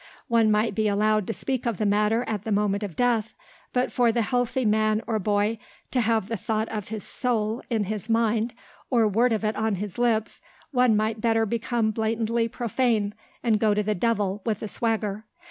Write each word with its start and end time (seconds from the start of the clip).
One 0.29 0.49
might 0.49 0.73
be 0.73 0.87
allowed 0.87 1.27
to 1.27 1.33
speak 1.35 1.67
of 1.67 1.77
the 1.77 1.85
matter 1.85 2.23
at 2.27 2.43
the 2.43 2.51
moment 2.51 2.81
of 2.81 2.95
death, 2.95 3.35
but 3.71 3.91
for 3.91 4.11
the 4.11 4.23
healthy 4.23 4.65
man 4.65 5.03
or 5.05 5.19
boy 5.19 5.59
to 5.91 6.01
have 6.01 6.27
the 6.27 6.37
thought 6.37 6.67
of 6.69 6.87
his 6.87 7.03
soul 7.03 7.61
in 7.69 7.83
his 7.83 8.09
mind 8.09 8.55
or 8.89 9.07
word 9.07 9.31
of 9.31 9.45
it 9.45 9.55
on 9.55 9.75
his 9.75 9.99
lips 9.99 10.41
one 10.71 10.97
might 10.97 11.21
better 11.21 11.45
become 11.45 11.91
blatantly 11.91 12.47
profane 12.47 13.13
and 13.43 13.59
go 13.59 13.75
to 13.75 13.83
the 13.83 13.93
devil 13.93 14.41
with 14.43 14.63
a 14.63 14.67
swagger. 14.67 15.23